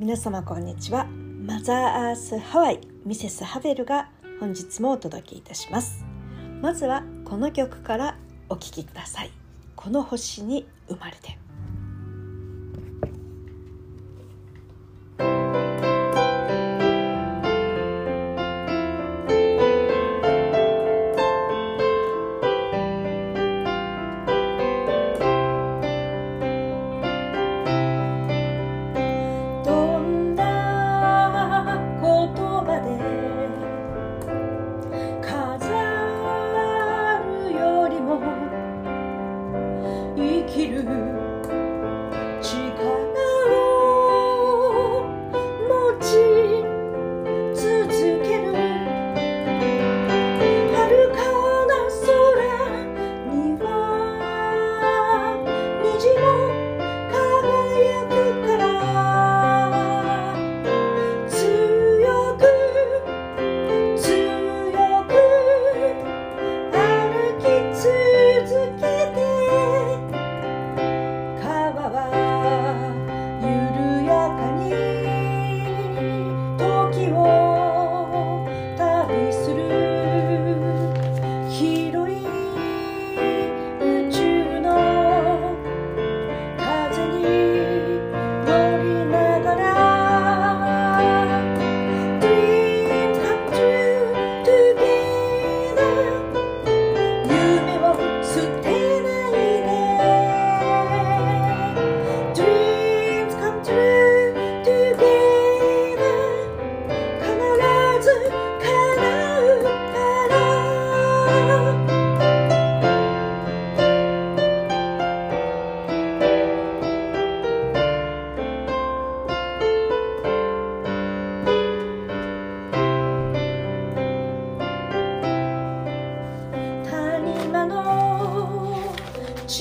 [0.00, 1.04] 皆様こんにちは。
[1.04, 1.76] マザー
[2.08, 4.08] アースハワイミセスハベルが
[4.40, 6.06] 本日もお届けいたします。
[6.62, 8.16] まずはこの曲から
[8.48, 9.30] お聴きください。
[9.76, 11.39] この星に生まれて。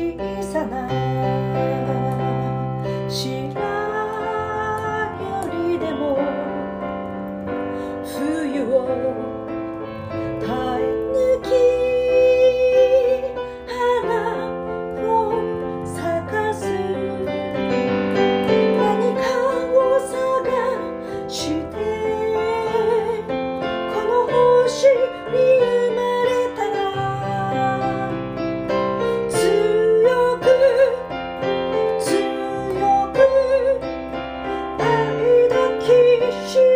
[0.00, 1.99] 小さな
[36.20, 36.69] wish you.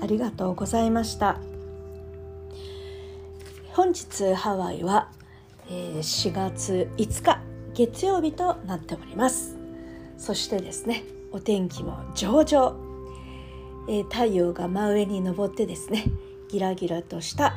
[0.00, 1.38] ありがとうございました。
[3.72, 5.08] 本日ハワイは
[5.68, 7.40] 4月5日
[7.74, 9.56] 月曜日となっております。
[10.18, 12.76] そしてですねお天気も上々、
[13.88, 16.06] え太陽が真上に昇ってですね
[16.48, 17.54] ギラギラとした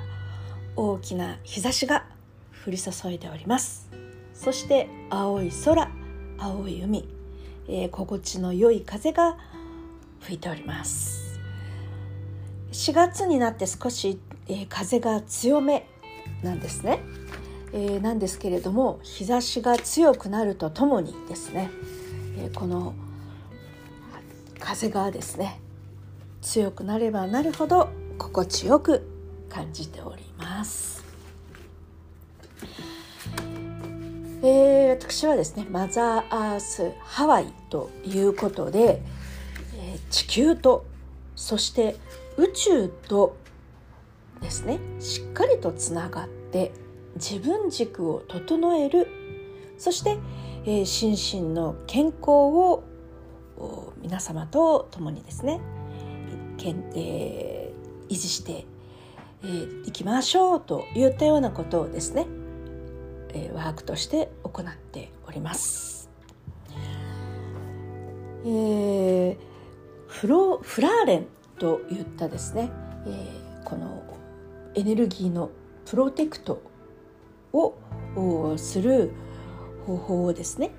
[0.76, 2.06] 大きな日差しが
[2.66, 3.90] 降り注いでおります。
[4.34, 5.90] そして青い空
[6.38, 7.08] 青い海、
[7.68, 9.38] えー、心地の良い風が
[10.22, 11.23] 吹いております。
[12.74, 15.88] 4月になって少し、えー、風が強め
[16.42, 17.00] なんですね、
[17.72, 21.70] えー、なんですけれども日差しが強くなるとともにですね、
[22.38, 22.96] えー、この
[24.60, 25.60] 風がですね
[26.42, 29.08] 強くなればなるほど心地よく
[29.50, 31.04] 感じております。
[34.42, 39.02] えー、私はですねマザーアースハワイということで、
[39.78, 40.86] えー、地球と
[41.36, 41.96] そして
[42.38, 43.36] 宇宙と
[44.42, 46.72] ですねしっかりとつながって
[47.16, 49.08] 自分軸を整える
[49.78, 50.18] そして、
[50.66, 52.84] えー、心身の健康を
[54.02, 55.62] 皆様と共にですね、
[56.96, 58.66] えー、維持してい、
[59.44, 62.26] えー、きましょうといったようなことをですね、
[63.30, 66.10] えー、ワークとして行っております。
[68.46, 69.38] えー、
[70.08, 71.28] フロフラーレン
[71.60, 72.72] といったですね、
[73.06, 74.04] えー、この
[74.76, 75.52] エネルギーの
[75.86, 76.62] プロテクト
[77.54, 77.76] を
[78.58, 79.12] する
[79.86, 80.72] 方法をですね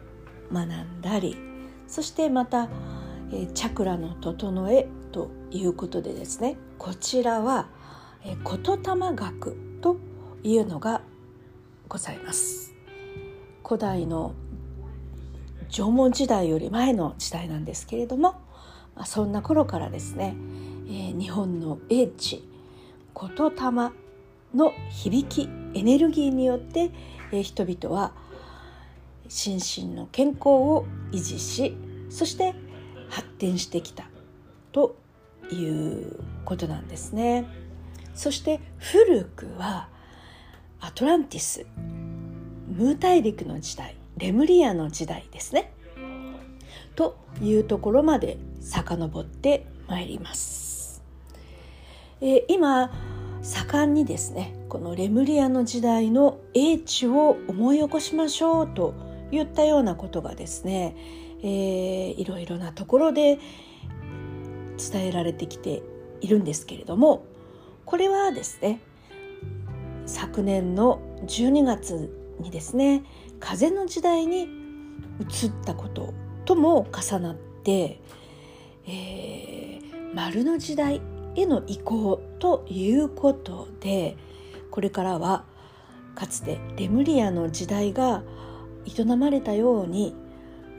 [0.53, 1.37] 学んだり
[1.87, 2.69] そしてまた、
[3.33, 7.69] えチャクラの整えということでですねこちらは、
[8.25, 9.99] え言霊学と
[10.43, 11.03] いうのが
[11.89, 12.75] ございます。
[13.65, 14.35] 古代の
[15.69, 18.35] 縄文時代より前の時代なんですけれども、
[19.05, 20.37] そんな頃からですね、
[20.87, 22.45] えー、日本の英知
[23.15, 23.93] 言霊
[24.55, 26.91] の響きエネルギーによって、
[27.33, 28.13] えー、人々は
[29.29, 31.77] 心身の健康を維持し
[32.09, 32.55] そして
[33.09, 34.09] 発展してきた
[34.73, 34.97] と
[35.51, 37.47] いうことなんですね。
[38.15, 39.89] そして古くは
[40.81, 41.67] アトランティス
[42.69, 45.73] ムー大陸の時代レムリアの時代ですね
[46.95, 51.03] というところまで遡ってまいります。
[52.21, 52.91] え、今
[53.43, 58.95] 盛んにですねこのレムリアの時代の英知を思い起こしましょうと
[59.31, 60.97] いったようなことがですね、
[61.43, 63.39] えー、いろいろなところで
[64.93, 65.83] 伝えられてきて
[66.23, 67.27] いるんですけれども
[67.85, 68.81] これはですね
[70.07, 73.05] 昨年の12月にですね
[73.41, 74.49] 風の時代に
[75.21, 76.15] 移ったこと
[76.47, 78.01] とも重なって、
[78.87, 81.01] えー、丸の時代
[81.37, 84.17] への移行ということで
[84.71, 85.45] これからは
[86.15, 88.23] かつてレムリアの時代が
[88.87, 90.15] 営まれたように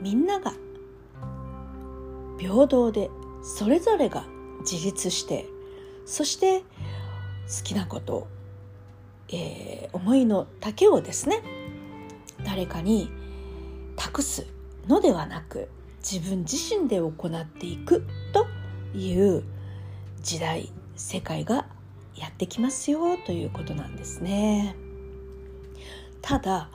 [0.01, 0.53] みんなが
[2.37, 3.09] 平等で
[3.43, 4.25] それぞれが
[4.69, 5.45] 自立して
[6.05, 6.65] そして好
[7.63, 8.27] きなこと、
[9.29, 11.41] えー、思いの丈をですね
[12.43, 13.09] 誰かに
[13.95, 14.45] 託す
[14.87, 15.69] のではなく
[16.09, 18.45] 自分自身で行っていくと
[18.95, 19.43] いう
[20.21, 21.65] 時代世界が
[22.15, 24.75] やってきますよということなんですね。
[26.21, 26.69] ただ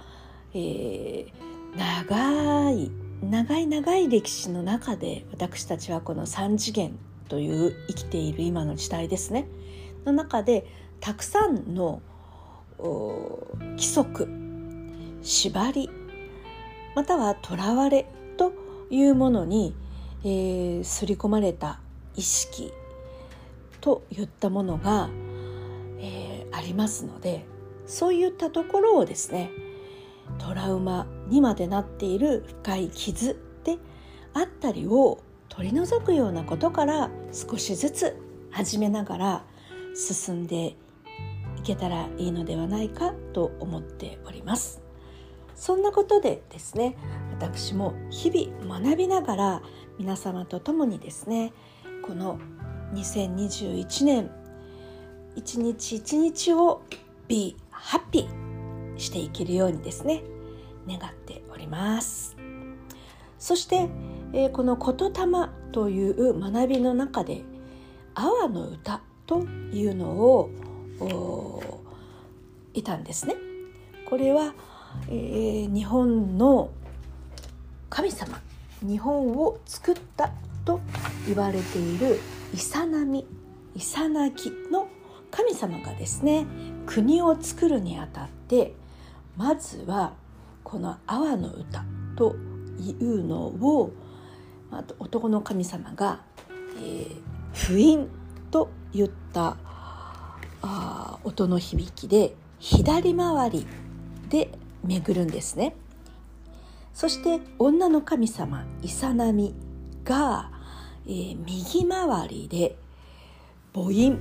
[0.53, 2.91] えー、長い
[3.23, 6.99] 長い長い歴史の中で私たちはこの3次元
[7.29, 9.47] という生きている今の時代ですね
[10.05, 10.67] の中で
[10.99, 12.03] たくさんの
[12.79, 14.29] 規則
[15.23, 15.91] 縛り
[16.97, 18.07] またはとらわれ
[18.91, 19.75] いうものに、
[20.23, 21.81] えー、刷り込まれた
[22.17, 22.73] 意識
[23.81, 25.09] といったものが、
[25.99, 27.47] えー、ありますので
[27.87, 29.51] そういったところをですね
[30.39, 33.79] トラウマにまでなっている深い傷で
[34.35, 38.17] あったりを取り除くようなことから少しずつ
[38.51, 39.45] 始めながら
[39.95, 40.77] 進んで
[41.59, 44.81] いけたらいいのではないかと思っております。
[45.55, 46.97] そんなことでですね
[47.41, 49.63] 私も日々学びながら
[49.99, 51.55] 皆様と共にですね
[52.07, 52.39] この
[52.93, 54.31] 2021年
[55.37, 56.83] 一日一日を
[57.29, 58.29] Be Happy
[58.99, 60.23] していけるようにですね
[60.87, 62.37] 願っております。
[63.39, 63.89] そして、
[64.35, 67.43] えー、この「言霊」という学びの中で
[68.15, 69.41] 「阿波の歌」と
[69.73, 70.51] いうのを
[72.75, 73.37] いたんですね。
[74.11, 74.53] これは、
[75.09, 76.71] えー、日本の
[77.91, 78.41] 神様
[78.83, 80.31] 日本を作った
[80.65, 80.81] と
[81.27, 82.21] 言われている
[82.55, 83.27] イサナミ
[83.75, 84.89] イサナギの
[85.31, 86.47] 神様がですね
[86.87, 88.75] 国を作るにあたって
[89.37, 90.15] まずは
[90.65, 91.85] この「阿波の歌」
[92.17, 92.37] と
[92.79, 93.93] いうのを
[94.99, 96.21] 男の神様が
[96.79, 97.21] 「えー、
[97.53, 98.09] 不韻」
[98.51, 99.57] と言った
[100.63, 103.67] あ音の響きで左回り
[104.29, 104.53] で
[104.85, 105.75] 巡るんですね。
[106.95, 109.55] そして女の神様イサナミ
[110.05, 110.51] が、
[111.07, 112.77] えー、右回りで
[113.73, 114.19] 母音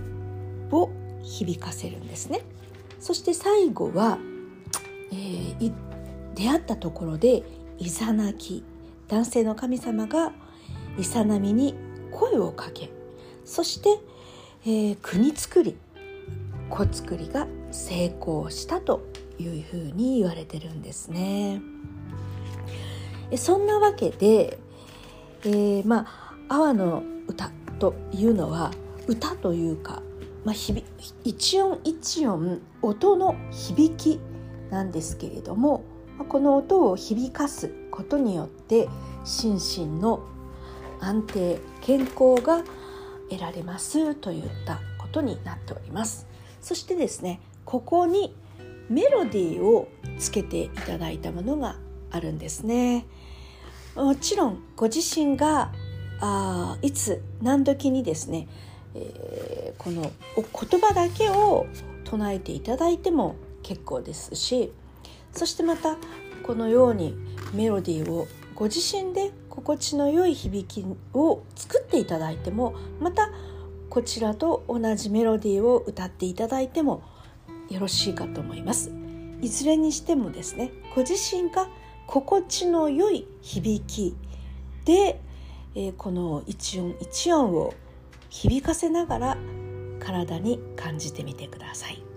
[0.71, 0.89] を
[1.23, 2.41] 響かせるんですね。
[2.99, 4.17] そして最後は
[5.11, 5.73] えー、
[6.35, 7.43] 出会ったところで
[7.77, 8.63] イザナギ
[9.07, 10.31] 男性の神様が
[10.97, 11.75] イサナミに
[12.11, 12.89] 声をかけ
[13.45, 13.89] そして、
[14.65, 15.77] えー、国作り
[16.69, 19.01] 子作りが成功したと
[19.39, 21.61] いうふうに言われてるんですね。
[23.37, 24.59] そんなわけで、
[25.43, 26.05] えー、ま
[26.47, 28.71] あ阿波の歌というのは
[29.07, 30.01] 歌というか、
[30.43, 30.55] まあ、
[31.23, 34.19] 一音一音音の響き
[34.69, 35.83] なんですけれども
[36.27, 38.89] この音を響かすことによって
[39.23, 40.23] 心身の
[40.99, 42.63] 安定健康が
[43.29, 46.27] 得られますといったことになっております。
[46.61, 48.35] そしてですねここに
[48.89, 51.77] メロディーをつけていただいたものが
[52.11, 53.05] あるんですね。
[53.95, 55.71] もちろんご自身が
[56.21, 58.47] あいつ何時にですね、
[58.95, 61.67] えー、この言葉だけを
[62.03, 64.71] 唱えていただいても結構ですし
[65.31, 65.97] そしてまた
[66.43, 67.15] このように
[67.53, 73.29] メロディーをご自身で心地の良い響きを作っていただいてもまた
[73.89, 77.03] こちらと同じメロディーを歌っていただいても
[77.69, 78.91] よろしいかと思います。
[79.41, 81.69] いずれにしてもですねご自身が
[82.09, 84.15] 心地の良い響き
[84.83, 85.21] で、
[85.75, 87.75] えー、この一音一音を
[88.31, 89.37] 響かせながら
[89.99, 92.08] 体に感じてみてください。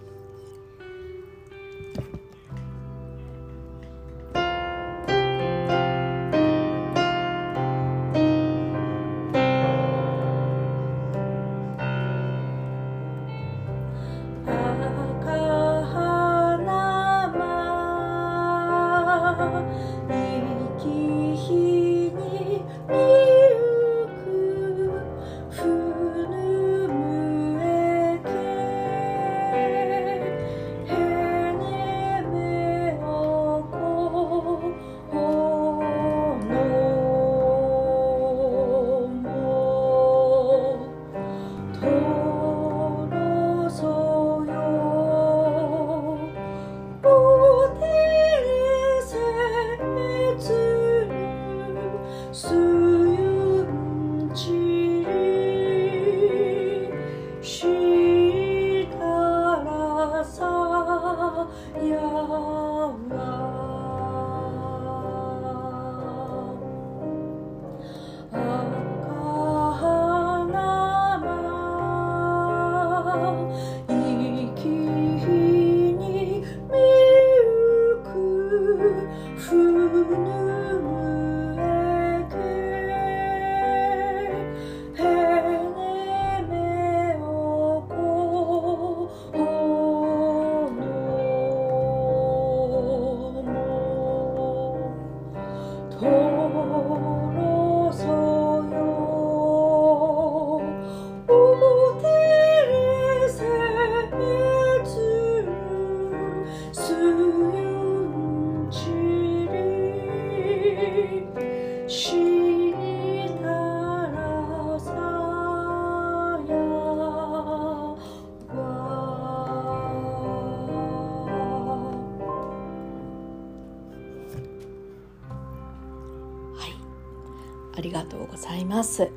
[128.72, 129.10] ます。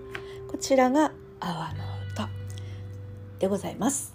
[0.51, 1.83] こちらが泡の
[2.13, 2.29] 音
[3.39, 4.13] でございます。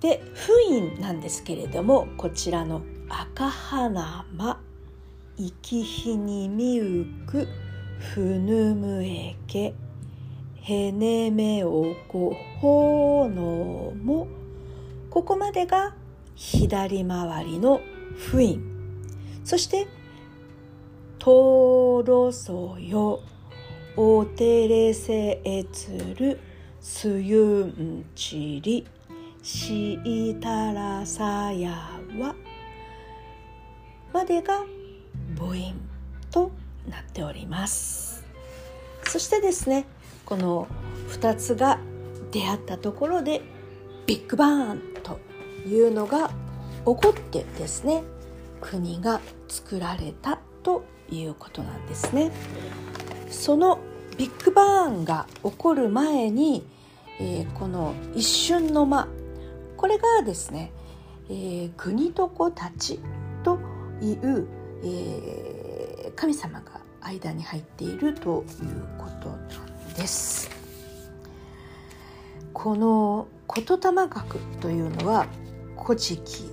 [0.00, 4.60] で封印なんですけれどもこちらの赤花間
[5.36, 7.48] 生き日にみうく
[7.98, 9.74] ふぬむえけ
[10.60, 14.28] へねめおこほのも
[15.10, 15.96] ここまでが
[16.36, 17.80] 左回りの
[18.16, 18.62] 封印。
[19.42, 19.88] そして
[21.18, 23.20] とろそよ
[23.96, 26.38] おてれせえつる
[26.80, 28.86] すゆんちり
[29.42, 32.34] しいたらさやわ
[34.12, 34.64] までが
[35.36, 35.74] 母音
[36.30, 36.52] と
[36.88, 38.24] なっております
[39.04, 39.86] そしてですね
[40.24, 40.68] この
[41.08, 41.80] 2つが
[42.30, 43.42] 出会ったところで
[44.06, 45.18] ビッグバーンと
[45.66, 48.04] いうのが起こってですね
[48.60, 52.30] 国が作られたということなんですね。
[53.30, 53.78] その
[54.18, 56.66] ビッグバーンが起こる前に、
[57.18, 59.08] えー、この一瞬の間
[59.76, 60.72] これがですね、
[61.30, 63.00] えー、国と子たち
[63.42, 63.58] と
[64.02, 64.46] いう、
[64.84, 70.50] えー、神様が間に入っているということなんです。
[72.52, 75.26] この言霊学というのは
[75.78, 76.50] 古事記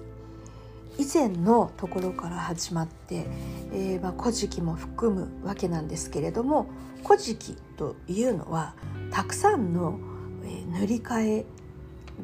[0.98, 3.25] 以前のところから始まって、
[3.72, 6.68] えーまあ、古事記も含むわけなんですけれども
[7.06, 8.75] 古事記というのは
[9.12, 10.00] たくさんの、
[10.44, 11.46] えー、塗り替え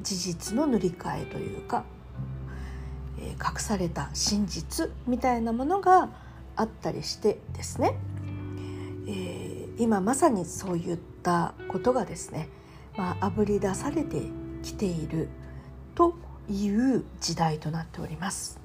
[0.01, 1.85] 事実の塗り替えというか、
[3.19, 6.09] えー、隠された真実みたいなものが
[6.55, 7.95] あったりしてですね、
[9.07, 12.49] えー、今まさにそういったことがですね
[12.97, 14.21] まあ、ぶり出されて
[14.61, 15.29] きている
[15.95, 16.15] と
[16.49, 18.59] いう時代となっております。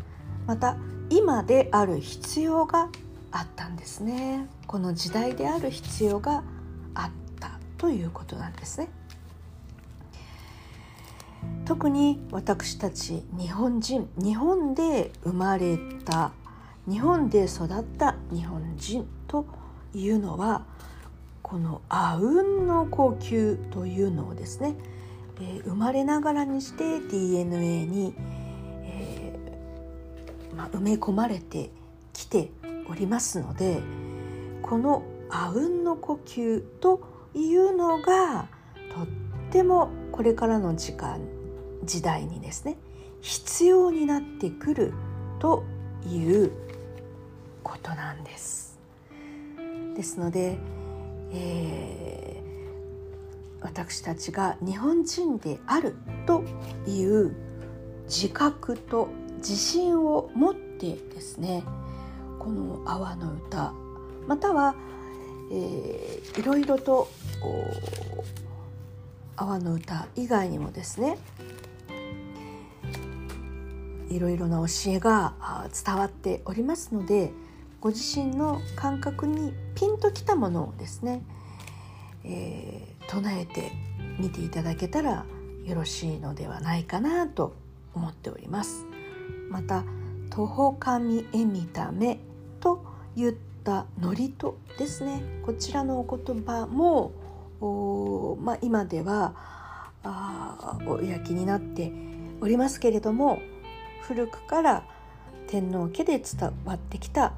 [0.47, 0.77] また
[1.11, 2.89] 今である必要が
[3.31, 4.47] あったんですね。
[4.67, 6.43] この時代である必要が
[6.95, 8.89] あったということなんですね。
[11.65, 16.33] 特に私たち日本人日本で生まれた
[16.89, 19.47] 日本で育った日本人と
[19.95, 20.65] いうのは
[21.43, 24.75] このあうんの呼吸というのをですね、
[25.41, 28.15] え、生まれながらにして DNA に、
[28.85, 31.71] えー、まあ、埋め込まれて
[32.13, 32.51] きて
[32.91, 33.81] おりますので
[34.63, 37.01] このあうんの呼吸と
[37.35, 38.49] いうのが
[38.95, 39.07] とっ
[39.51, 41.21] てもこれからの時間
[41.85, 42.77] 時代にですね
[43.21, 44.93] 必要になってくる
[45.39, 45.65] と
[46.07, 46.53] いう
[47.63, 48.79] ことなんです。
[49.95, 50.59] ですので、
[51.33, 52.38] えー、
[53.61, 55.97] 私たちが日本人である
[56.27, 56.45] と
[56.87, 57.35] いう
[58.07, 61.65] 自覚と自信を持ってですね
[62.39, 63.73] この「阿波の歌」
[64.27, 64.75] または、
[65.51, 67.09] えー、いろいろと
[69.37, 71.19] 「阿波の歌」以外にもですね
[74.11, 75.35] いろいろな教えが
[75.85, 77.33] 伝わっておりますので
[77.81, 81.23] ご自身の感覚にピンときたものをですね、
[82.25, 83.73] えー、唱えて
[84.19, 85.27] みていただけたら
[85.65, 87.57] よろしいのではないかなと
[87.95, 88.87] 思っております。
[89.51, 89.85] また
[90.31, 92.21] 「徒歩神へ見た目」
[92.61, 92.85] と
[93.17, 93.35] 言っ
[93.65, 94.35] た「祝詞」
[94.79, 97.13] ですねこちらのお言葉も
[98.41, 99.35] まあ、今では
[100.05, 101.93] あお焼きになって
[102.41, 103.41] おりますけれども
[104.03, 104.85] 古くから
[105.49, 107.35] 天皇家で伝わってきた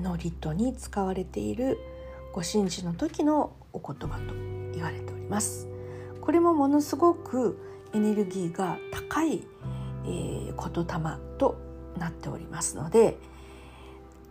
[0.00, 1.78] のリトに使われている
[2.32, 5.68] ご神事の時のお言葉と言われております。
[6.20, 7.58] これもものすごく
[7.92, 9.46] エネルギーが高い、
[10.04, 11.56] えー、言霊と
[11.98, 13.18] なっておりますので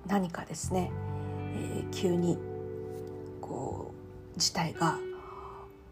[0.07, 0.91] 何かですね、
[1.55, 2.37] えー、急に
[3.41, 3.93] こ
[4.35, 4.97] う事態が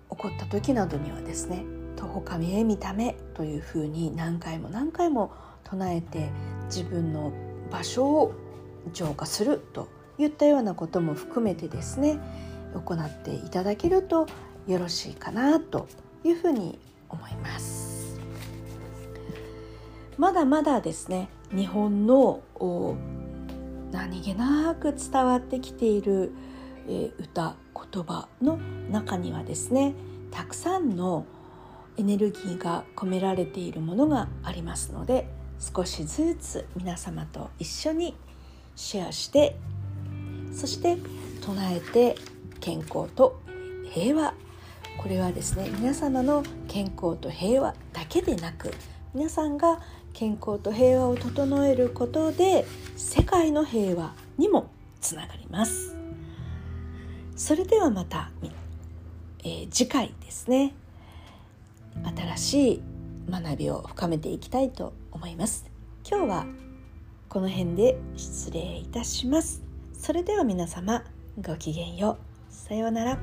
[0.09, 1.63] 起こった時などにはですね
[1.95, 5.31] 「徒歩神へ見た目」というふうに何回も何回も
[5.63, 6.29] 唱えて
[6.65, 7.31] 自分の
[7.71, 8.33] 場所を
[8.91, 9.87] 浄化すると
[10.17, 12.19] いったようなことも含めてですね
[12.73, 14.27] 行っていただけると
[14.67, 15.87] よろしいかなと
[16.23, 16.79] いうふうに
[17.09, 18.19] 思います。
[20.17, 22.43] まだまだですね日本の
[23.91, 26.31] 何気なく伝わってきている、
[26.87, 27.55] え歌
[27.91, 28.57] 言葉の
[28.89, 29.93] 中にはですね
[30.29, 31.25] たくさんの
[31.97, 35.27] エネルギーが込められているものがありますので
[35.59, 38.15] 少しずつ皆様と一緒に
[38.75, 39.55] シェアして
[40.53, 40.97] そして
[41.41, 42.15] 唱えて
[42.61, 43.41] 健康と
[43.91, 44.33] 平和。
[44.97, 48.71] これはですね皆様の健康と平和だけでなく
[49.13, 49.81] 皆さんが
[50.13, 54.69] 健康と平和を整えることで世界の平和にも
[55.01, 55.97] つながります。
[57.35, 58.31] それではまた、
[59.43, 60.73] えー、次回ですね。
[62.15, 62.81] 新しい
[63.29, 65.65] 学びを深めていきたいと思います。
[66.07, 66.45] 今日は
[67.27, 69.63] この辺で失礼いたします。
[69.93, 71.03] それでは皆様
[71.41, 72.30] ごきげんよう。
[72.71, 73.19] さようなら。